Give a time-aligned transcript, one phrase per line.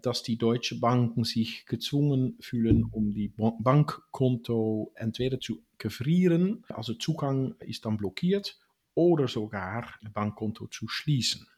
[0.00, 7.56] dass die deutschen Banken sich gezwungen fühlen, um die Bankkonto entweder zu gefrieren, also Zugang
[7.58, 8.60] ist dann blockiert,
[8.94, 11.48] oder sogar ein Bankkonto zu schließen.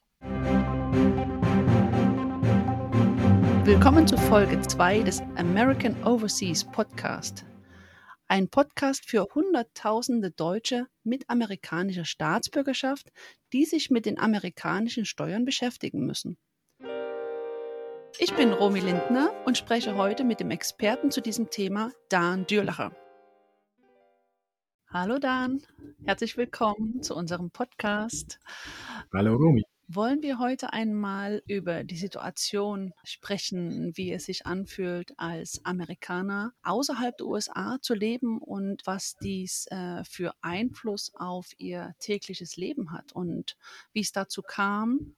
[3.64, 7.44] Willkommen zu Folge 2 des American Overseas Podcast.
[8.26, 13.12] Ein Podcast für Hunderttausende Deutsche mit amerikanischer Staatsbürgerschaft,
[13.52, 16.38] die sich mit den amerikanischen Steuern beschäftigen müssen.
[18.18, 22.92] Ich bin Romy Lindner und spreche heute mit dem Experten zu diesem Thema, Dan Dürlacher.
[24.88, 25.62] Hallo Dan,
[26.04, 28.40] herzlich willkommen zu unserem Podcast.
[29.14, 29.62] Hallo Romy.
[29.86, 37.16] Wollen wir heute einmal über die Situation sprechen, wie es sich anfühlt, als Amerikaner außerhalb
[37.16, 43.12] der USA zu leben und was dies äh, für Einfluss auf ihr tägliches Leben hat
[43.12, 43.56] und
[43.92, 45.16] wie es dazu kam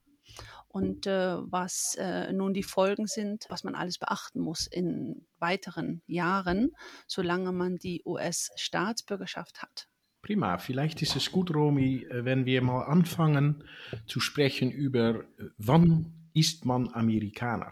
[0.67, 6.01] und äh, was äh, nun die Folgen sind, was man alles beachten muss in weiteren
[6.07, 6.71] Jahren,
[7.07, 9.87] solange man die US-Staatsbürgerschaft hat.
[10.23, 13.63] Prima, vielleicht ist es gut, Romy, äh, wenn wir mal anfangen
[14.07, 17.71] zu sprechen über, äh, wann ist man Amerikaner?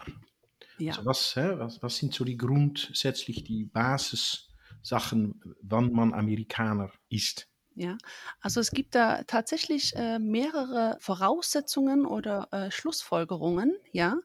[0.78, 0.92] Ja.
[0.92, 7.48] Also was, hä, was, was sind so die grundsätzlich die Basissachen, wann man Amerikaner ist?
[7.74, 7.96] Ja,
[8.40, 13.74] also es gibt da tatsächlich äh, mehrere Voraussetzungen oder äh, Schlussfolgerungen.
[13.92, 14.16] Ja,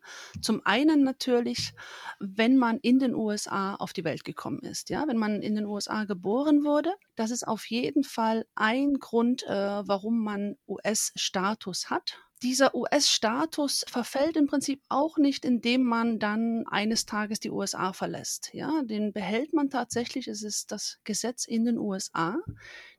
[0.41, 1.73] zum einen natürlich,
[2.19, 4.89] wenn man in den USA auf die Welt gekommen ist.
[4.89, 9.43] Ja, wenn man in den USA geboren wurde, das ist auf jeden Fall ein Grund,
[9.43, 16.65] äh, warum man US-Status hat dieser US-Status verfällt im Prinzip auch nicht, indem man dann
[16.67, 18.53] eines Tages die USA verlässt.
[18.53, 20.27] Ja, den behält man tatsächlich.
[20.27, 22.37] Es ist das Gesetz in den USA.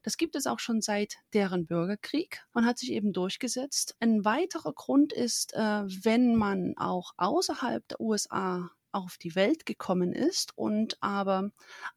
[0.02, 3.96] Das gibt es auch schon seit deren Bürgerkrieg Man hat sich eben durchgesetzt.
[4.00, 10.12] Ein weiterer Grund ist, äh, wenn man auch außerhalb der USA auf die Welt gekommen
[10.12, 11.50] ist und aber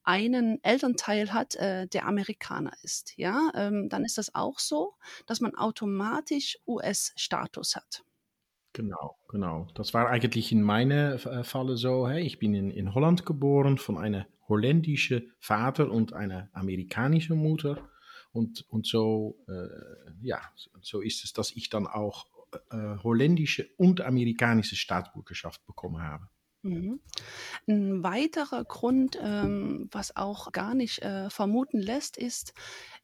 [0.04, 5.42] einen Elternteil hat, äh, der Amerikaner ist, ja, ähm, dann ist das auch so, dass
[5.42, 8.04] man automatisch US-Status hat.
[8.74, 9.68] Genau, genau.
[9.76, 12.08] Das war eigentlich in meinem äh, Falle so.
[12.08, 17.90] Hey, ich bin in, in Holland geboren von einem holländischen Vater und einer amerikanischen Mutter.
[18.32, 19.68] Und, und so, äh,
[20.22, 20.40] ja,
[20.82, 22.28] so ist es, dass ich dann auch
[22.72, 26.30] äh, holländische und amerikanische Staatsbürgerschaft bekommen habe.
[26.64, 27.00] Mhm.
[27.68, 32.54] Ein weiterer Grund, ähm, was auch gar nicht äh, vermuten lässt, ist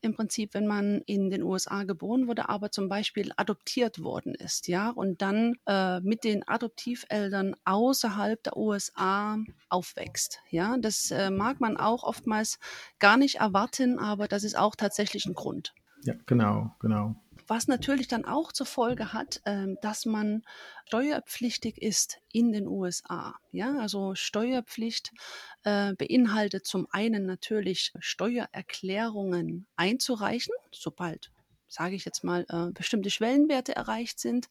[0.02, 4.68] im Prinzip, wenn man in den USA geboren wurde, aber zum Beispiel adoptiert worden ist,
[4.68, 10.78] ja, und dann äh, mit den Adoptiveltern außerhalb der USA aufwächst, ja.
[10.78, 12.60] Das äh, mag man auch oftmals
[13.00, 15.74] gar nicht erwarten, aber das ist auch tatsächlich ein Grund.
[16.04, 17.16] Ja, genau, genau
[17.48, 20.44] was natürlich dann auch zur Folge hat, ähm, dass man
[20.88, 23.36] steuerpflichtig ist in den USA.
[23.52, 25.12] Ja, also Steuerpflicht
[25.64, 31.32] äh, beinhaltet zum einen natürlich Steuererklärungen einzureichen, sobald
[31.70, 34.48] sage ich jetzt mal, äh, bestimmte Schwellenwerte erreicht sind.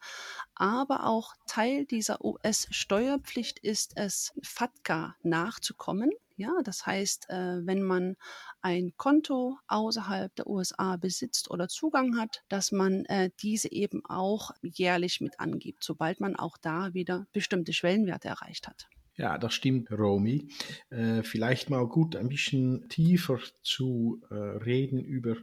[0.55, 6.11] Aber auch Teil dieser US-Steuerpflicht ist es, FATCA nachzukommen.
[6.39, 8.17] Ja, das heißt, äh, wenn man
[8.61, 14.51] ein Konto außerhalb der USA besitzt oder Zugang hat, dass man äh, diese eben auch
[14.61, 18.87] jährlich mit angibt, sobald man auch da wieder bestimmte Schwellenwerte erreicht hat.
[19.17, 20.51] Ja, das stimmt, Romy.
[20.91, 25.37] Äh, vielleicht mal gut ein bisschen tiefer zu reden über,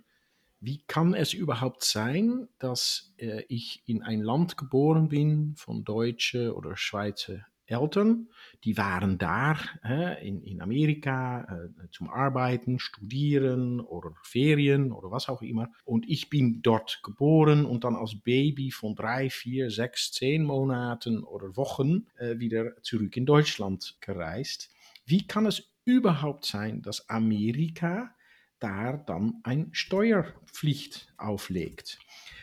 [0.59, 3.13] wie kann es überhaupt sein, dass
[3.47, 8.29] ich in ein Land geboren bin von Deutsche oder Schweizer Eltern,
[8.63, 15.27] die waren da äh, in, in Amerika äh, zum Arbeiten, Studieren oder Ferien oder was
[15.27, 15.69] auch immer.
[15.83, 21.23] Und ich bin dort geboren und dann als Baby von drei, vier, sechs, zehn Monaten
[21.23, 24.69] oder Wochen äh, wieder zurück in Deutschland gereist.
[25.05, 28.15] Wie kann es überhaupt sein, dass Amerika
[28.59, 31.99] da dann eine Steuerpflicht auflegt?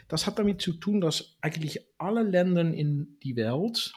[0.09, 3.95] Das hat damit zu tun, dass eigentlich alle Länder in die Welt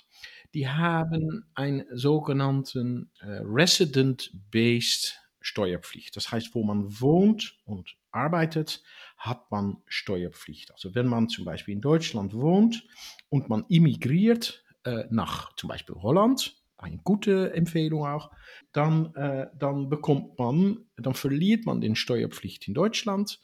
[0.54, 6.16] die haben einen sogenannten äh, Resident-Based Steuerpflicht.
[6.16, 8.82] Das heißt, wo man wohnt und arbeitet,
[9.18, 10.72] hat man Steuerpflicht.
[10.72, 12.88] Also wenn man zum Beispiel in Deutschland wohnt
[13.30, 18.32] und man immigriert äh, nach zum Beispiel Holland, eine gute Empfehlung auch,
[18.72, 23.40] dann, äh, dann bekommt man, dann verliert man den Steuerpflicht in Deutschland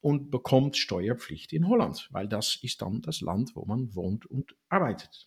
[0.00, 4.54] und bekommt Steuerpflicht in Holland, weil das ist dann das Land, wo man wohnt und
[4.68, 5.24] arbeitet.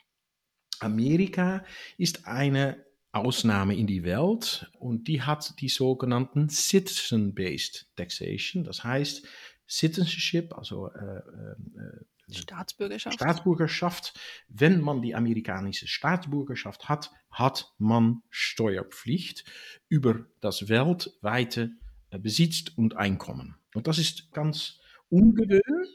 [0.82, 1.64] Amerika
[1.98, 8.64] ist eine Ausnahme in die Welt und die hat die sogenannten Citizen-Based Taxation.
[8.64, 9.28] Das heißt,
[9.68, 13.16] Citizenship, also äh, äh, Staatsbürgerschaft.
[13.16, 14.14] Staatsbürgerschaft.
[14.50, 19.46] Wenn man die amerikanische Staatsbürgerschaft hat, hat man Steuerpflicht
[19.88, 21.72] über das weltweite
[22.10, 23.56] äh, Besitz und Einkommen.
[23.74, 24.80] Und das ist ganz
[25.10, 25.90] ungewöhnlich,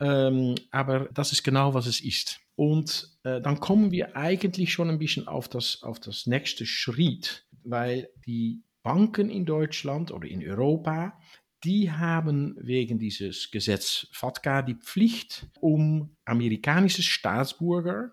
[0.00, 2.40] ähm, aber das ist genau, was es ist.
[2.56, 7.46] Und äh, dann kommen wir eigentlich schon ein bisschen auf das, auf das nächste Schritt,
[7.64, 11.18] weil die Banken in Deutschland oder in Europa,
[11.64, 18.12] die haben wegen dieses Gesetz FATCA die Pflicht, um amerikanische Staatsbürger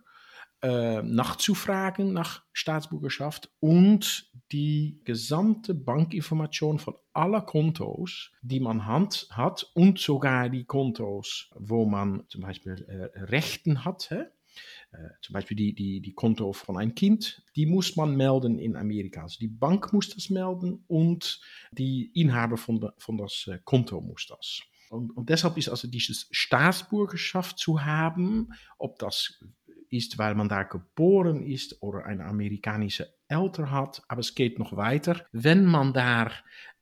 [0.62, 9.70] äh, nachzufragen nach Staatsbürgerschaft und die gesamte Bankinformation von aller Kontos, die man hat, hat
[9.74, 14.26] und sogar die Kontos, wo man zum Beispiel äh, Rechten hat, hä?
[14.92, 18.76] Äh, zum Beispiel die, die, die Konto von einem Kind, die muss man melden in
[18.76, 19.24] Amerika.
[19.24, 21.40] Also die Bank muss das melden und
[21.72, 24.62] die Inhaber von, de, von das äh, Konto muss das.
[24.90, 29.42] Und, und deshalb ist also dieses Staatsbürgerschaft zu haben, ob das
[29.92, 34.76] ist, weil man da geboren ist oder eine amerikanische Eltern hat, aber es geht noch
[34.76, 35.26] weiter.
[35.32, 36.32] Wenn man da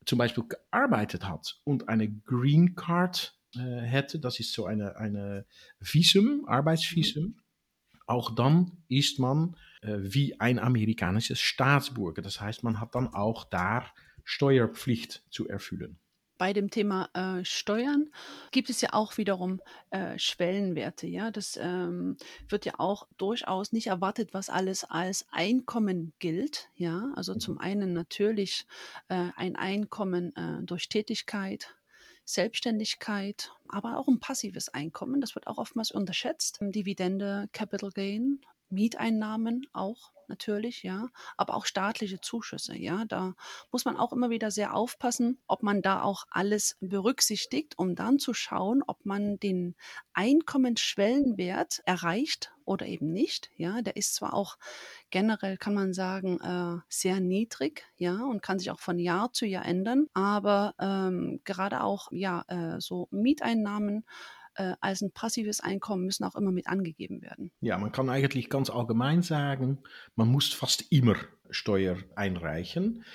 [0.05, 5.45] zum Beispiel gearbeitet hat und eine Green Card äh, hätte, das ist so eine, eine
[5.79, 7.39] Visum, Arbeitsvisum,
[8.05, 12.21] auch dann ist man äh, wie ein amerikanisches Staatsbürger.
[12.21, 13.85] Das heißt, man hat dann auch da
[14.23, 15.99] Steuerpflicht zu erfüllen.
[16.39, 18.09] Bei dem Thema äh, Steuern
[18.51, 19.59] gibt es ja auch wiederum
[19.89, 21.05] äh, Schwellenwerte.
[21.05, 22.15] Ja, das ähm,
[22.47, 26.69] wird ja auch durchaus nicht erwartet, was alles als Einkommen gilt.
[26.75, 27.59] Ja, also zum mhm.
[27.59, 28.65] einen natürlich
[29.09, 31.75] äh, ein Einkommen äh, durch Tätigkeit,
[32.23, 35.19] Selbstständigkeit, aber auch ein passives Einkommen.
[35.19, 36.59] Das wird auch oftmals unterschätzt.
[36.61, 38.39] Dividende, Capital Gain,
[38.69, 41.07] Mieteinnahmen auch natürlich, ja,
[41.37, 43.03] aber auch staatliche Zuschüsse, ja.
[43.05, 43.33] Da
[43.71, 48.19] muss man auch immer wieder sehr aufpassen, ob man da auch alles berücksichtigt, um dann
[48.19, 49.75] zu schauen, ob man den
[50.13, 53.81] Einkommensschwellenwert erreicht oder eben nicht, ja.
[53.81, 54.57] Der ist zwar auch
[55.09, 59.45] generell, kann man sagen, äh, sehr niedrig, ja, und kann sich auch von Jahr zu
[59.45, 64.05] Jahr ändern, aber ähm, gerade auch, ja, äh, so Mieteinnahmen
[64.59, 67.51] äh, als ein passives Einkommen müssen auch immer mit angegeben werden.
[67.61, 69.79] Ja, man kann eigentlich ganz allgemein sagen,
[70.15, 71.15] man muss fast immer
[71.49, 73.05] Steuer einreichen.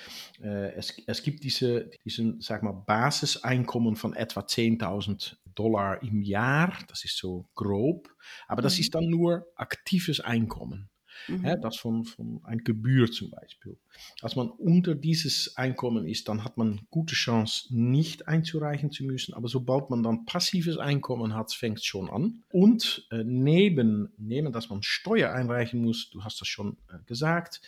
[0.42, 6.72] Äh, es, es gibt diese, diesen, sag mal, Basiseinkommen von etwa 10.000 Dollar im Jahr.
[6.88, 8.08] Das ist so grob.
[8.48, 8.80] Aber das mhm.
[8.80, 10.88] ist dann nur aktives Einkommen.
[11.28, 11.44] Mhm.
[11.44, 13.78] Ja, das von, von ein Gebühr zum Beispiel.
[14.20, 19.34] Als man unter dieses Einkommen ist, dann hat man gute Chance, nicht einzureichen zu müssen.
[19.34, 22.42] Aber sobald man dann passives Einkommen hat, fängt es schon an.
[22.50, 27.60] Und äh, neben, neben, dass man Steuer einreichen muss, du hast das schon äh, gesagt,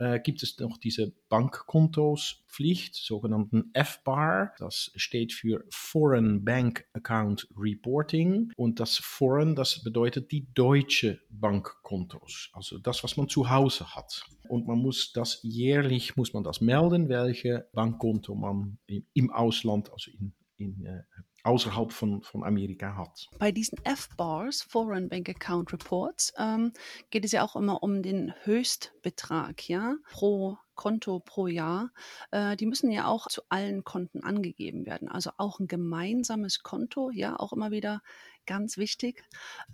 [0.00, 4.54] äh, gibt es noch diese Bankkontospflicht, sogenannten FBAR.
[4.58, 8.50] Das steht für Foreign Bank Account Reporting.
[8.56, 12.50] Und das Foreign, das bedeutet die deutsche Bankkontos.
[12.54, 14.24] Also das, was man zu Hause hat.
[14.48, 20.10] Und man muss das jährlich, muss man das melden, welche Bankkonto man im Ausland, also
[20.10, 21.02] in, in äh,
[21.44, 23.28] außerhalb von, von Amerika hat.
[23.38, 26.72] Bei diesen F-Bars, Foreign Bank Account Reports, ähm,
[27.10, 31.90] geht es ja auch immer um den Höchstbetrag, ja, pro Konto pro Jahr.
[32.30, 35.08] Äh, die müssen ja auch zu allen Konten angegeben werden.
[35.08, 38.00] Also auch ein gemeinsames Konto, ja, auch immer wieder
[38.50, 39.22] ganz wichtig,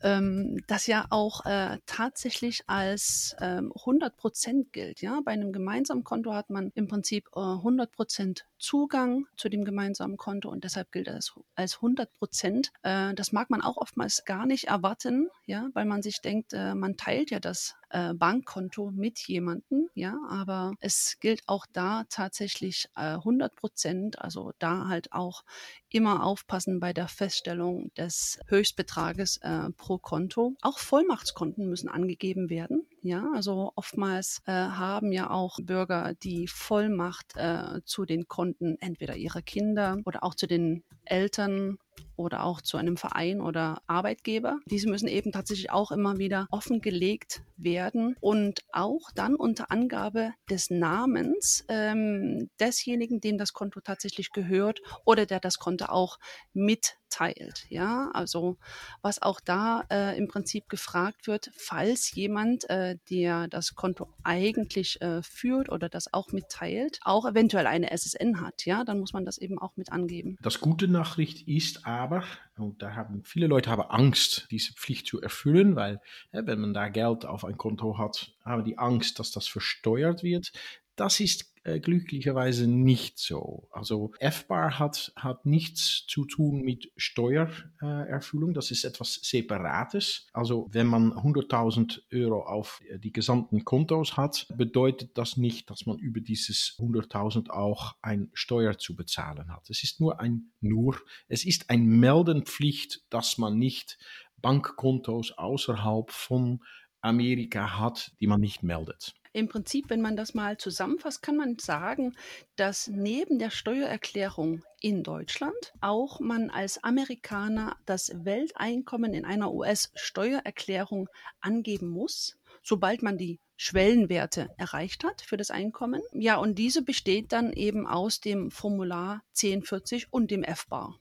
[0.02, 5.00] ähm, das ja auch äh, tatsächlich als ähm, 100 Prozent gilt.
[5.00, 9.64] Ja, bei einem gemeinsamen Konto hat man im Prinzip äh, 100 Prozent Zugang zu dem
[9.64, 12.70] gemeinsamen Konto und deshalb gilt das als 100 Prozent.
[12.82, 16.74] Äh, das mag man auch oftmals gar nicht erwarten, ja, weil man sich denkt, äh,
[16.74, 22.88] man teilt ja das äh, Bankkonto mit jemandem, ja, aber es gilt auch da tatsächlich
[22.96, 25.44] äh, 100 Prozent, also da halt auch
[25.88, 30.54] immer aufpassen bei der Feststellung des Höchstbetrages äh, pro Konto.
[30.60, 37.36] Auch Vollmachtskonten müssen angegeben werden, ja, also oftmals äh, haben ja auch Bürger die Vollmacht
[37.36, 41.78] äh, zu den Konten entweder ihrer Kinder oder auch zu den Eltern
[42.16, 44.58] oder auch zu einem Verein oder Arbeitgeber.
[44.66, 50.70] Diese müssen eben tatsächlich auch immer wieder offengelegt werden und auch dann unter Angabe des
[50.70, 56.18] Namens ähm, desjenigen, dem das Konto tatsächlich gehört oder der das Konto auch
[56.52, 57.66] mit teilt.
[57.70, 58.56] Ja, also
[59.02, 65.00] was auch da äh, im Prinzip gefragt wird, falls jemand, äh, der das Konto eigentlich
[65.00, 69.24] äh, führt oder das auch mitteilt, auch eventuell eine SSN hat, ja, dann muss man
[69.24, 70.36] das eben auch mit angeben.
[70.42, 72.24] Das gute Nachricht ist aber,
[72.58, 76.00] und da haben viele Leute haben Angst, diese Pflicht zu erfüllen, weil
[76.32, 80.52] wenn man da Geld auf ein Konto hat, haben die Angst, dass das versteuert wird.
[80.96, 83.66] Das ist äh, glücklicherweise nicht so.
[83.72, 88.54] Also FBAR hat, hat nichts zu tun mit Steuererfüllung.
[88.54, 90.28] das ist etwas Separates.
[90.32, 95.98] Also wenn man 100.000 Euro auf die gesamten Kontos hat, bedeutet das nicht, dass man
[95.98, 99.68] über dieses 100.000 auch ein Steuer zu bezahlen hat.
[99.68, 100.96] Es ist nur ein nur,
[101.26, 103.98] es ist ein Meldenpflicht, dass man nicht
[104.40, 106.60] Bankkontos außerhalb von
[107.00, 109.14] Amerika hat, die man nicht meldet.
[109.36, 112.16] Im Prinzip, wenn man das mal zusammenfasst, kann man sagen,
[112.56, 121.10] dass neben der Steuererklärung in Deutschland auch man als Amerikaner das Welteinkommen in einer US-Steuererklärung
[121.42, 126.00] angeben muss, sobald man die Schwellenwerte erreicht hat für das Einkommen.
[126.14, 130.98] Ja, und diese besteht dann eben aus dem Formular 1040 und dem F-Bar.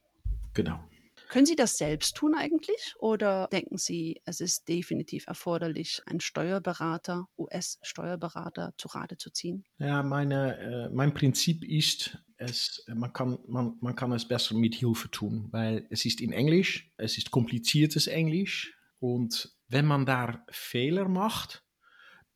[0.53, 0.83] Genau.
[1.29, 7.27] Können Sie das selbst tun eigentlich oder denken Sie, es ist definitiv erforderlich, einen Steuerberater,
[7.37, 9.65] US-Steuerberater zu Rate zu ziehen?
[9.77, 14.75] Ja, meine, äh, mein Prinzip ist, es, man, kann, man, man kann es besser mit
[14.75, 20.45] Hilfe tun, weil es ist in Englisch, es ist kompliziertes Englisch und wenn man da
[20.49, 21.64] Fehler macht,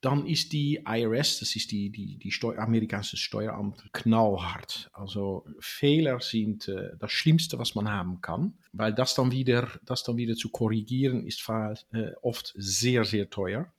[0.01, 4.89] dann ist die IRS, das ist die, die, die Steu amerikanische Steueramt, knallhart.
[4.93, 10.03] Also Fehler sind äh, das Schlimmste, was man haben kann, weil das dann wieder, das
[10.03, 13.71] dann wieder zu korrigieren, ist äh, oft sehr, sehr teuer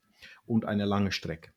[0.47, 1.53] und eine lange Strecke.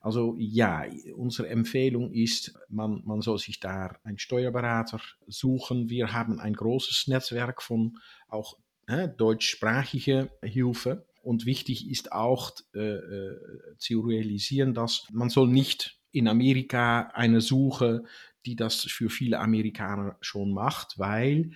[0.00, 5.88] Also ja, unsere Empfehlung ist, man, man soll sich da einen Steuerberater suchen.
[5.88, 12.80] Wir haben ein großes Netzwerk von auch äh, deutschsprachige Hilfe und wichtig ist auch äh,
[12.80, 13.38] äh,
[13.78, 18.04] zu realisieren, dass man soll nicht in Amerika eine Suche,
[18.44, 21.52] die das für viele Amerikaner schon macht, weil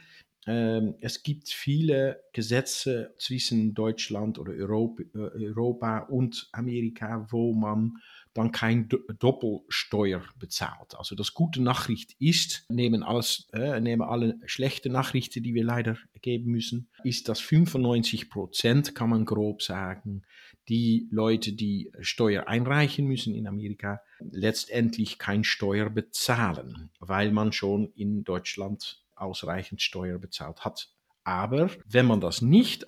[0.46, 7.99] äh, es gibt viele Gesetze zwischen Deutschland oder äh, Europa und Amerika, wo man
[8.36, 8.88] dann kein
[9.18, 10.94] Doppelsteuer bezahlt.
[10.96, 15.96] Also das gute Nachricht ist, neben, alles, äh, neben alle schlechte Nachrichten, die wir leider
[16.20, 20.22] geben müssen, ist, dass 95 Prozent, kann man grob sagen,
[20.68, 27.92] die Leute, die Steuer einreichen müssen in Amerika, letztendlich kein Steuer bezahlen, weil man schon
[27.94, 30.90] in Deutschland ausreichend Steuer bezahlt hat.
[31.24, 32.86] Aber wenn man das nicht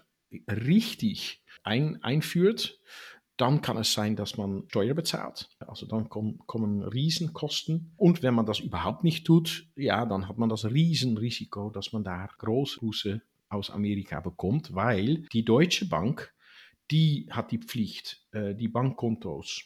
[0.49, 2.81] richtig ein, einführt,
[3.39, 5.49] dann kann es sein, dass man Steuer bezahlt.
[5.61, 7.93] Also dann kommen, kommen Riesenkosten.
[7.97, 12.05] Und wenn man das überhaupt nicht tut, ja, dann hat man das Riesenrisiko, dass man
[12.05, 16.35] da Großbuße aus Amerika bekommt, weil die Deutsche Bank,
[16.91, 19.65] die hat die Pflicht, äh, die Bankkontos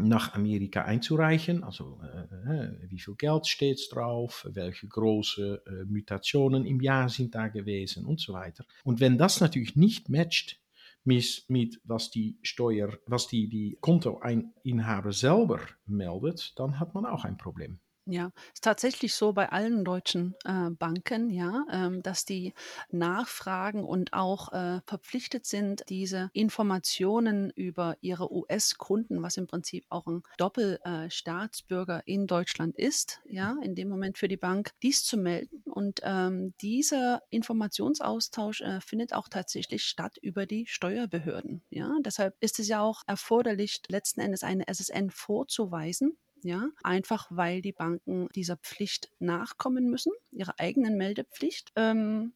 [0.00, 1.64] nach Amerika einzureichen.
[1.64, 7.48] Also äh wie viel Geld steht drauf, welche große äh, Mutationen im Jahr sind da
[7.48, 8.64] gewesen und so weiter.
[8.84, 10.60] Und wenn das natürlich nicht matcht
[11.04, 17.36] mit, was die Steuer, was die, die Kontoinhaber selber meldet, dann hat man auch ein
[17.36, 17.80] Problem.
[18.10, 22.54] Ja, ist tatsächlich so bei allen deutschen äh, Banken, ja, ähm, dass die
[22.90, 30.06] nachfragen und auch äh, verpflichtet sind, diese Informationen über ihre US-Kunden, was im Prinzip auch
[30.06, 35.18] ein Doppelstaatsbürger äh, in Deutschland ist, ja, in dem Moment für die Bank, dies zu
[35.18, 35.62] melden.
[35.66, 41.60] Und ähm, dieser Informationsaustausch äh, findet auch tatsächlich statt über die Steuerbehörden.
[41.68, 47.62] Ja, deshalb ist es ja auch erforderlich, letzten Endes eine SSN vorzuweisen ja, einfach weil
[47.62, 51.72] die Banken dieser Pflicht nachkommen müssen, ihrer eigenen Meldepflicht.
[51.76, 52.32] Ähm,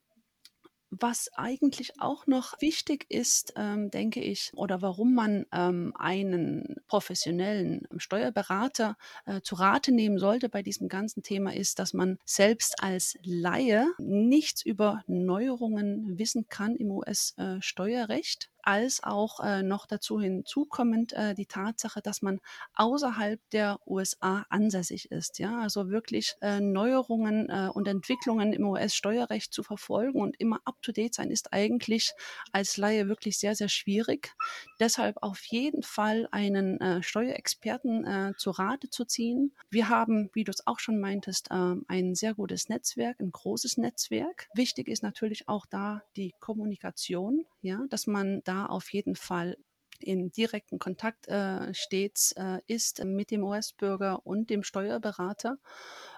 [0.95, 7.89] was eigentlich auch noch wichtig ist, ähm, denke ich, oder warum man ähm, einen professionellen
[7.97, 13.17] Steuerberater äh, zu Rate nehmen sollte bei diesem ganzen Thema, ist, dass man selbst als
[13.23, 18.52] Laie nichts über Neuerungen wissen kann im US-Steuerrecht.
[18.63, 22.41] Als auch äh, noch dazu hinzukommend äh, die Tatsache, dass man
[22.75, 25.39] außerhalb der USA ansässig ist.
[25.39, 30.81] Ja, also wirklich äh, Neuerungen äh, und Entwicklungen im US-Steuerrecht zu verfolgen und immer up
[30.83, 32.13] to date sein, ist eigentlich
[32.53, 34.35] als Laie wirklich sehr, sehr schwierig.
[34.81, 39.53] Deshalb auf jeden Fall einen äh, Steuerexperten äh, zu Rate zu ziehen.
[39.71, 43.77] Wir haben, wie du es auch schon meintest, äh, ein sehr gutes Netzwerk, ein großes
[43.79, 44.49] Netzwerk.
[44.55, 49.57] Wichtig ist natürlich auch da die Kommunikation, ja, dass man da auf jeden Fall
[49.99, 55.59] in direkten Kontakt äh, stets äh, ist mit dem US-Bürger und dem Steuerberater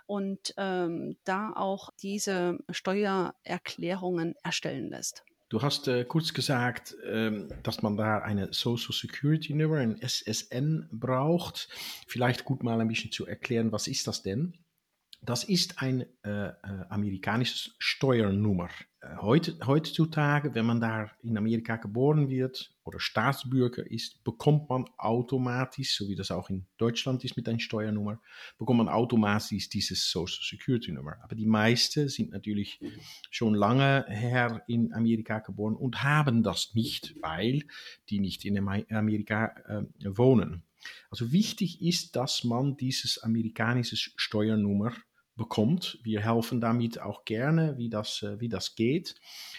[0.06, 5.24] und ähm, da auch diese Steuererklärungen erstellen lässt.
[5.50, 10.88] Du hast äh, kurz gesagt, ähm, dass man da eine Social Security Nummer, ein SSN
[10.90, 11.68] braucht.
[12.08, 14.58] Vielleicht gut mal ein bisschen zu erklären, was ist das denn?
[15.26, 16.52] Das ist ein äh, äh,
[16.90, 18.68] amerikanisches Steuernummer.
[19.00, 24.84] Äh, heute, heutzutage, wenn man da in Amerika geboren wird oder Staatsbürger ist, bekommt man
[24.98, 28.20] automatisch, so wie das auch in Deutschland ist mit einer Steuernummer,
[28.58, 31.16] bekommt man automatisch dieses Social Security Nummer.
[31.22, 32.78] Aber die meisten sind natürlich
[33.30, 37.62] schon lange her in Amerika geboren und haben das nicht, weil
[38.10, 40.64] die nicht in Amerika äh, wohnen.
[41.08, 44.92] Also wichtig ist, dass man dieses amerikanische Steuernummer
[45.36, 45.98] bekommt.
[46.02, 49.16] Wir helfen damit auch gerne, wie das, äh, wie das geht.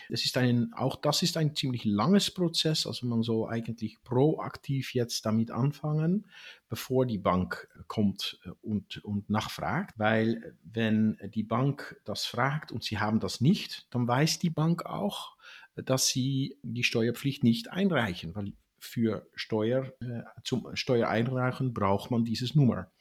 [0.10, 4.94] Es ist ein, auch das ist ein ziemlich langes Prozess, also man soll eigentlich proaktiv
[4.94, 6.28] jetzt damit anfangen,
[6.70, 12.84] bevor die Bank kommt äh, und, und nachfragt, weil wenn die Bank das fragt und
[12.84, 15.36] sie haben das nicht, dann weiß die Bank auch,
[15.76, 22.56] dass sie die Steuerpflicht nicht einreichen, weil für Steuer, äh, zum Steuereinreichen braucht man dieses
[22.56, 22.92] Nummer.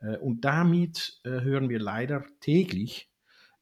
[0.00, 3.10] Äh, und damit äh, hören wir leider täglich,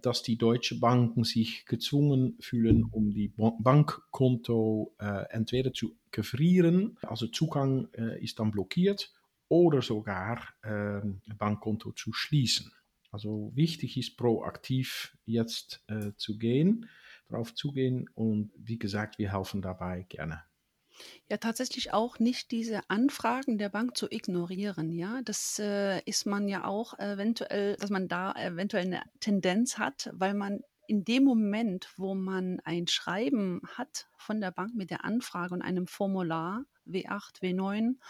[0.01, 7.29] dass die deutschen Banken sich gezwungen fühlen, um die Bankkonto äh, entweder zu gefrieren, also
[7.29, 7.89] Zugang
[8.21, 9.15] ist dann blockiert,
[9.49, 12.73] oder sogar ähm, Bankkonto zu schließen.
[13.13, 15.87] Also wichtig ist proaktiv jetzt
[16.17, 16.89] zu gehen,
[17.29, 20.43] darauf zugehen und wie gesagt, wir helfen dabei gerne.
[21.31, 25.21] Ja, tatsächlich auch nicht diese Anfragen der Bank zu ignorieren, ja.
[25.25, 30.35] Das, äh, ist man ja auch eventuell dass man da eventuell eine Tendenz hat, weil
[30.35, 35.55] man in dem Moment, wo man ein Schreiben hat von der Bank mit der Anfrage
[35.55, 38.01] und einem Formular W8, W9,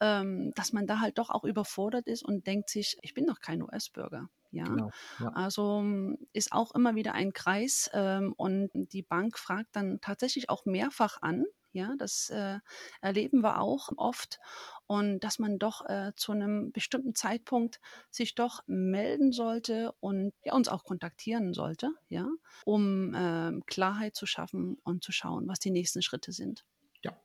[0.00, 3.40] ähm, dass man da halt doch auch überfordert ist und denkt sich: „Ich bin doch
[3.40, 4.68] kein US-Bürger“, ja?
[4.68, 5.30] Genau, ja.
[5.32, 5.84] Also,
[6.32, 11.18] ist auch immer wieder ein Kreis, ähm, und die Bank fragt dann tatsächlich auch mehrfach
[11.22, 12.58] an ja, das äh,
[13.00, 14.38] erleben wir auch oft.
[14.86, 20.54] Und dass man doch äh, zu einem bestimmten Zeitpunkt sich doch melden sollte und ja,
[20.54, 22.28] uns auch kontaktieren sollte, ja,
[22.64, 26.64] um äh, Klarheit zu schaffen und zu schauen, was die nächsten Schritte sind.
[27.02, 27.16] Ja.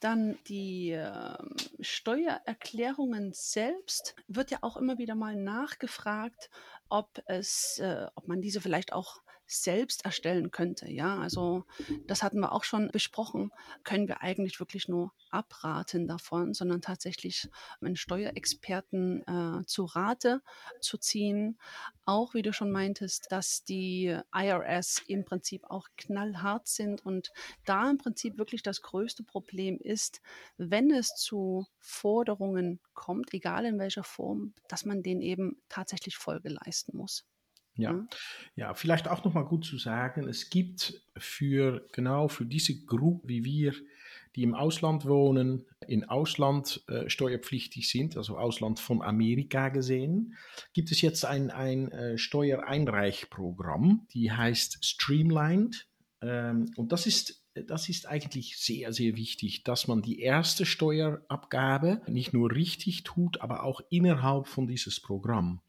[0.00, 1.36] Dann die äh,
[1.80, 6.50] Steuererklärungen selbst wird ja auch immer wieder mal nachgefragt,
[6.88, 10.90] ob es, äh, ob man diese vielleicht auch selbst erstellen könnte.
[10.90, 11.64] Ja, also
[12.06, 13.50] das hatten wir auch schon besprochen,
[13.82, 17.48] können wir eigentlich wirklich nur abraten davon, sondern tatsächlich
[17.80, 20.42] einen Steuerexperten äh, zu Rate
[20.80, 21.58] zu ziehen.
[22.06, 27.32] Auch wie du schon meintest, dass die IRS im Prinzip auch knallhart sind und
[27.64, 30.20] da im Prinzip wirklich das größte Problem ist,
[30.56, 36.50] wenn es zu Forderungen kommt, egal in welcher Form, dass man denen eben tatsächlich Folge
[36.50, 37.24] leisten muss.
[37.76, 38.08] Ja, mhm.
[38.54, 43.28] ja, vielleicht auch noch mal gut zu sagen, es gibt für genau für diese Gruppe
[43.28, 43.74] wie wir,
[44.36, 50.34] die im Ausland wohnen, in Ausland äh, steuerpflichtig sind, also Ausland von Amerika gesehen,
[50.72, 55.86] gibt es jetzt ein, ein äh, Steuereinreichprogramm, die heißt Streamlined.
[56.20, 62.02] Ähm, und das ist das ist eigentlich sehr, sehr wichtig, dass man die erste Steuerabgabe
[62.08, 65.60] nicht nur richtig tut, aber auch innerhalb von dieses Programm.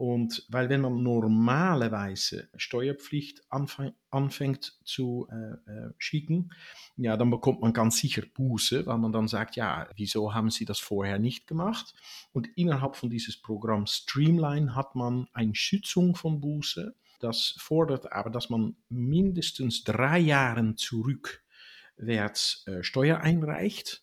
[0.00, 6.54] Und weil wenn man normalerweise Steuerpflicht anfängt zu äh, äh, schicken,
[6.96, 10.64] ja, dann bekommt man ganz sicher Buße, weil man dann sagt, ja, wieso haben Sie
[10.64, 11.92] das vorher nicht gemacht?
[12.32, 16.94] Und innerhalb von dieses Programm Streamline hat man eine Schützung von Buße.
[17.18, 24.02] Das fordert aber, dass man mindestens drei Jahre zurückwärts äh, Steuer einreicht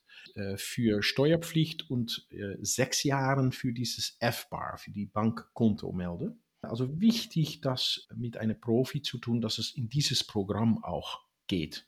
[0.58, 6.38] für Steuerpflicht und äh, sechs Jahren für dieses F-Bar, für die Bankkontomelde.
[6.62, 11.88] Also wichtig, das mit einem Profi zu tun, dass es in dieses Programm auch geht.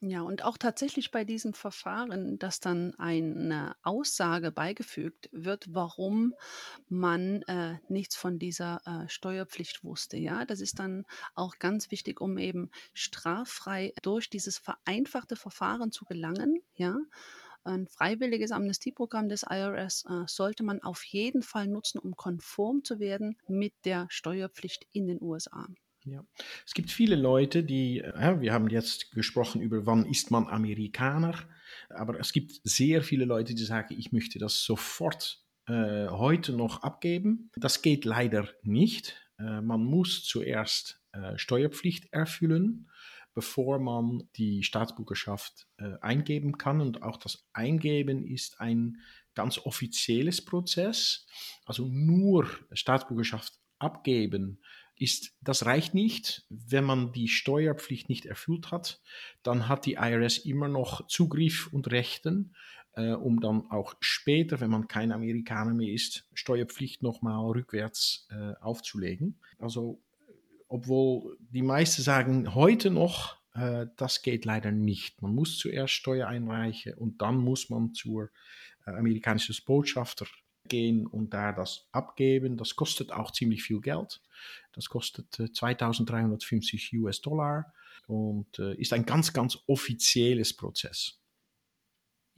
[0.00, 6.34] Ja, und auch tatsächlich bei diesem Verfahren, dass dann eine Aussage beigefügt wird, warum
[6.88, 10.16] man äh, nichts von dieser äh, Steuerpflicht wusste.
[10.16, 11.04] Ja, das ist dann
[11.34, 16.62] auch ganz wichtig, um eben straffrei durch dieses vereinfachte Verfahren zu gelangen.
[16.76, 16.96] Ja,
[17.68, 22.98] ein freiwilliges Amnestieprogramm des IRS äh, sollte man auf jeden Fall nutzen, um konform zu
[22.98, 25.66] werden mit der Steuerpflicht in den USA.
[26.04, 26.24] Ja.
[26.66, 31.34] Es gibt viele Leute, die, äh, wir haben jetzt gesprochen über, wann ist man Amerikaner,
[31.90, 36.82] aber es gibt sehr viele Leute, die sagen, ich möchte das sofort äh, heute noch
[36.82, 37.50] abgeben.
[37.56, 39.16] Das geht leider nicht.
[39.38, 42.88] Äh, man muss zuerst äh, Steuerpflicht erfüllen
[43.38, 46.80] bevor man die Staatsbürgerschaft äh, eingeben kann.
[46.80, 48.96] Und auch das Eingeben ist ein
[49.36, 51.24] ganz offizielles Prozess.
[51.64, 54.60] Also nur Staatsbürgerschaft abgeben
[54.96, 56.46] ist, das reicht nicht.
[56.48, 59.00] Wenn man die Steuerpflicht nicht erfüllt hat,
[59.44, 62.56] dann hat die IRS immer noch Zugriff und Rechten
[62.94, 68.54] äh, um dann auch später, wenn man kein Amerikaner mehr ist, Steuerpflicht nochmal rückwärts äh,
[68.60, 69.38] aufzulegen.
[69.60, 70.02] Also
[70.68, 75.20] obwohl die meisten sagen heute noch, äh, das geht leider nicht.
[75.22, 78.30] Man muss zuerst Steuer einreichen und dann muss man zur
[78.86, 80.26] äh, amerikanischen Botschafter
[80.68, 82.56] gehen und da das abgeben.
[82.56, 84.20] Das kostet auch ziemlich viel Geld.
[84.72, 87.72] Das kostet äh, 2350 US-Dollar
[88.06, 91.18] und äh, ist ein ganz, ganz offizielles Prozess.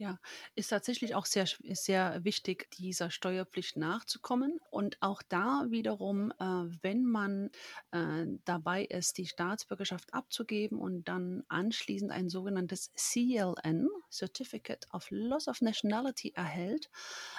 [0.01, 0.17] Ja,
[0.55, 4.59] ist tatsächlich auch sehr, sehr wichtig, dieser Steuerpflicht nachzukommen.
[4.71, 6.43] Und auch da wiederum, äh,
[6.81, 7.51] wenn man
[7.91, 15.47] äh, dabei ist, die Staatsbürgerschaft abzugeben und dann anschließend ein sogenanntes CLN, Certificate of Loss
[15.47, 16.89] of Nationality, erhält,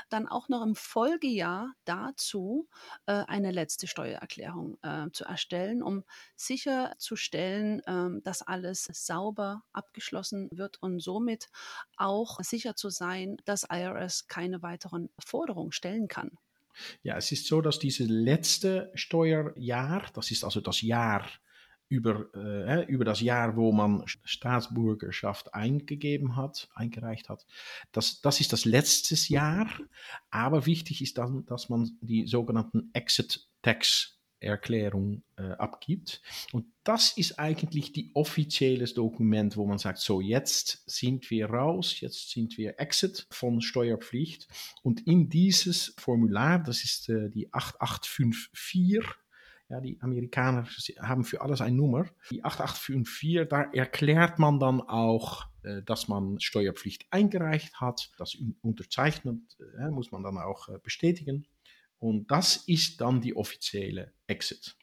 [0.08, 2.68] dann auch noch im Folgejahr dazu
[3.06, 6.04] äh, eine letzte Steuererklärung äh, zu erstellen, um
[6.36, 11.48] sicherzustellen, ähm, dass alles sauber abgeschlossen wird und somit
[11.96, 16.30] auch sicher zu sein, dass IRS keine weiteren Forderungen stellen kann.
[17.02, 21.26] Ja, es ist so, dass dieses letzte Steuerjahr, das ist also das Jahr
[21.88, 27.46] über, äh, über das Jahr, wo man Staatsbürgerschaft eingegeben hat, eingereicht hat,
[27.92, 29.68] das, das ist das letzte Jahr.
[30.30, 36.22] Aber wichtig ist dann, dass man die sogenannten Exit Tax Erklärung äh, abgibt.
[36.52, 42.00] Und das ist eigentlich die offizielles Dokument, wo man sagt, so jetzt sind wir raus,
[42.00, 44.48] jetzt sind wir exit von Steuerpflicht.
[44.82, 49.00] Und in dieses Formular, das ist äh, die 8854,
[49.72, 50.66] ja, die Amerikaner
[51.00, 52.04] haben für alles eine Nummer.
[52.30, 58.10] Die 8854, da erklärt man dann auch, äh, dass man Steuerpflicht eingereicht hat.
[58.18, 59.40] Das unterzeichnet,
[59.78, 61.46] äh, muss man dann auch äh, bestätigen.
[62.02, 64.76] Und das ist dann die offizielle Exit.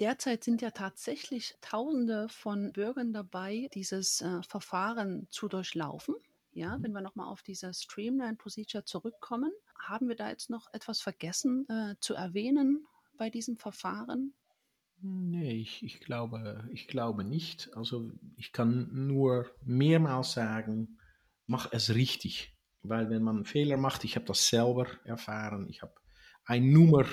[0.00, 6.16] Derzeit sind ja tatsächlich Tausende von Bürgern dabei, dieses äh, Verfahren zu durchlaufen.
[6.50, 6.82] Ja, mhm.
[6.82, 11.64] wenn wir nochmal auf diese Streamline Procedure zurückkommen, haben wir da jetzt noch etwas vergessen
[11.68, 12.84] äh, zu erwähnen
[13.16, 14.34] bei diesem Verfahren?
[15.00, 17.70] Nee, ich, ich, glaube, ich glaube nicht.
[17.76, 20.98] Also ich kann nur mehrmals sagen,
[21.46, 22.52] mach es richtig.
[22.82, 25.94] Weil wenn man einen Fehler macht, ich habe das selber erfahren, ich habe
[26.46, 27.04] eine Nummer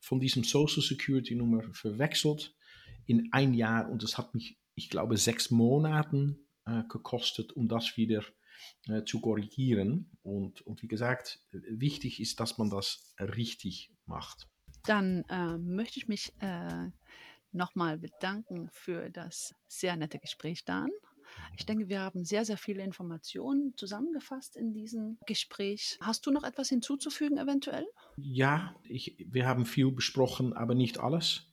[0.00, 2.54] von diesem Social Security Nummer verwechselt
[3.06, 7.96] in ein Jahr und es hat mich, ich glaube, sechs Monaten äh, gekostet, um das
[7.96, 8.22] wieder
[8.86, 10.10] äh, zu korrigieren.
[10.22, 14.46] Und, und wie gesagt, wichtig ist, dass man das richtig macht.
[14.84, 16.32] Dann äh, möchte ich mich
[17.52, 20.90] nochmal bedanken für das sehr nette Gespräch, Dan.
[21.56, 25.98] Ich denke, wir haben sehr, sehr viele Informationen zusammengefasst in diesem Gespräch.
[26.00, 27.86] Hast du noch etwas hinzuzufügen eventuell?
[28.16, 31.48] Ja, ich, wir haben viel besprochen, aber nicht alles.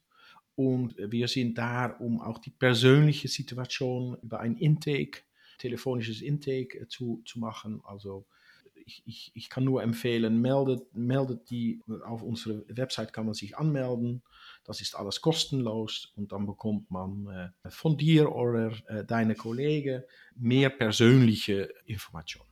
[0.55, 5.21] Und wir sind da, um auch die persönliche Situation über ein Intake,
[5.57, 7.81] telefonisches Intake äh, zu, zu machen.
[7.83, 8.25] Also
[8.73, 13.57] ich, ich, ich kann nur empfehlen, meldet, meldet die, auf unserer Website kann man sich
[13.57, 14.21] anmelden.
[14.65, 20.03] Das ist alles kostenlos und dann bekommt man äh, von dir oder äh, deine Kollegen
[20.35, 22.49] mehr persönliche Informationen.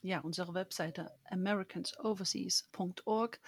[0.00, 3.40] Ja, unsere Webseite americansoverseas.org.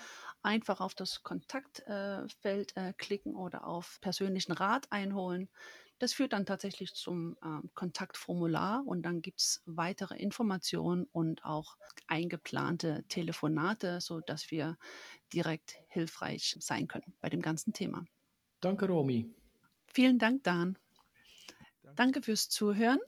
[0.43, 5.49] Einfach auf das Kontaktfeld äh, klicken oder auf persönlichen Rat einholen.
[5.99, 11.77] Das führt dann tatsächlich zum äh, Kontaktformular und dann gibt es weitere Informationen und auch
[12.09, 14.77] eingeplante Telefonate, sodass wir
[15.33, 18.05] direkt hilfreich sein können bei dem ganzen Thema.
[18.61, 19.33] Danke, Romy.
[19.87, 20.77] Vielen Dank, Dan.
[21.83, 22.99] Danke, Danke fürs Zuhören.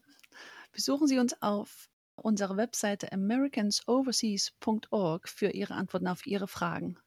[0.73, 6.99] Besuchen Sie uns auf unserer Webseite americansoverseas.org für Ihre Antworten auf Ihre Fragen.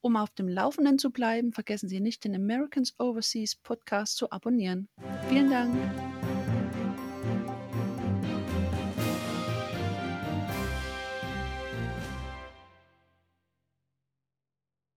[0.00, 4.88] Um auf dem Laufenden zu bleiben, vergessen Sie nicht, den Americans Overseas Podcast zu abonnieren.
[5.28, 5.74] Vielen Dank.